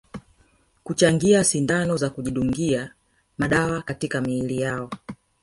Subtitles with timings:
[0.83, 2.93] Kuchangia sindano za kujidungia
[3.37, 4.89] madawa katika miili yao